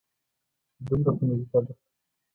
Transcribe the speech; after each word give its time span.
دومره 0.85 1.11
خو 1.15 1.23
مې 1.27 1.35
زده 1.49 1.59
ده. 1.65 1.73